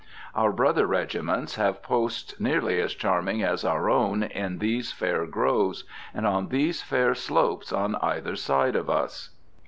[0.33, 5.83] Our brother regiments have posts nearly as charming as our own in these fair groves
[6.11, 9.29] and on these fair slopes on either side of us.